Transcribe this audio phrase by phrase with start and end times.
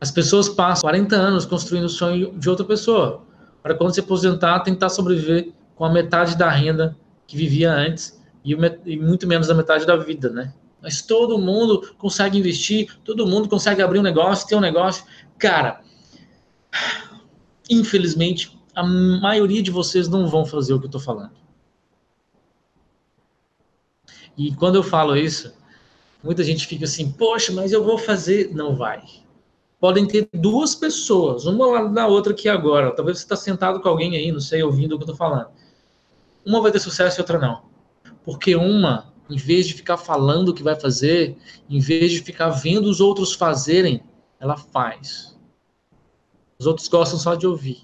[0.00, 3.22] As pessoas passam 40 anos construindo o sonho de outra pessoa.
[3.62, 6.96] Para quando se aposentar, tentar sobreviver com a metade da renda
[7.26, 8.52] que vivia antes e,
[8.84, 10.52] e muito menos da metade da vida, né?
[10.80, 15.04] Mas todo mundo consegue investir, todo mundo consegue abrir um negócio, ter um negócio.
[15.38, 15.82] Cara,
[17.68, 21.32] infelizmente, a maioria de vocês não vão fazer o que eu estou falando.
[24.36, 25.52] E quando eu falo isso,
[26.22, 28.54] muita gente fica assim, poxa, mas eu vou fazer.
[28.54, 29.02] Não vai.
[29.78, 32.94] Podem ter duas pessoas, uma lá na outra aqui agora.
[32.94, 35.48] Talvez você está sentado com alguém aí, não sei, ouvindo o que eu estou falando.
[36.44, 37.62] Uma vai ter sucesso e outra não.
[38.24, 41.36] Porque uma, em vez de ficar falando o que vai fazer,
[41.68, 44.02] em vez de ficar vendo os outros fazerem,
[44.40, 45.36] ela faz.
[46.58, 47.74] Os outros gostam só de ouvir.